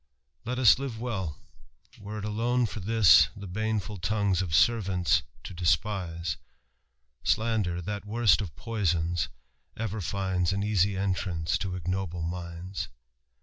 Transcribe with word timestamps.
Let 0.45 0.57
ua 0.57 0.65
live 0.83 0.99
well; 0.99 1.37
were 1.99 2.17
it 2.17 2.25
atone 2.25 2.65
for 2.65 2.79
Ihis 2.79 3.27
The 3.35 3.45
baneful 3.45 3.99
longiies 3.99 4.41
of 4.41 4.55
servants 4.55 5.21
to 5.43 5.53
despise: 5.53 6.37
Slander, 7.23 7.83
that 7.83 8.05
worst 8.07 8.41
of 8.41 8.55
poisons, 8.55 9.29
ever 9.77 10.01
finds 10.01 10.53
An 10.53 10.63
easy 10.63 10.97
entrance 10.97 11.63
lo 11.63 11.75
ignoble 11.75 12.23
minds." 12.23 12.87